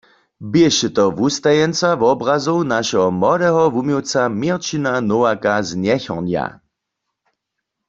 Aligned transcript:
Běše 0.51 0.87
to 0.95 1.03
wustajeńca 1.17 1.89
wobrazow 2.01 2.59
našeho 2.73 3.09
młodeho 3.21 3.61
wuměłca 3.73 4.21
Měrćina 4.39 4.93
Nowaka 5.09 5.55
z 5.67 5.69
Njechornja. 5.83 6.45